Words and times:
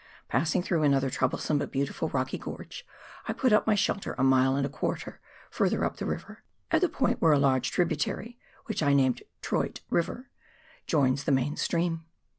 Passing 0.29 0.63
through 0.63 0.81
another 0.81 1.11
troublesome, 1.11 1.59
but 1.59 1.71
beautiful, 1.71 2.09
rocky 2.09 2.39
gorge, 2.39 2.87
I 3.27 3.33
put 3.33 3.53
up 3.53 3.67
my 3.67 3.75
shelter 3.75 4.15
a 4.17 4.23
mile 4.23 4.55
and 4.55 4.65
a 4.65 4.67
quarter 4.67 5.21
further 5.51 5.85
up 5.85 5.97
the 5.97 6.07
river, 6.07 6.41
at 6.71 6.81
the 6.81 6.89
point 6.89 7.21
where 7.21 7.33
a 7.33 7.37
large 7.37 7.69
tributary, 7.69 8.39
which 8.65 8.81
I 8.81 8.95
named" 8.95 9.21
Troyte" 9.43 9.81
River, 9.99 10.31
joins 10.87 11.25
the 11.25 11.31
main 11.31 11.55
stream. 11.55 12.05